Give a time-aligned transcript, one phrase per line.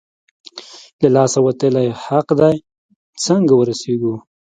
[1.01, 2.55] له لاسه وتلی حق دی،
[3.25, 4.15] څنګه ورسېږو؟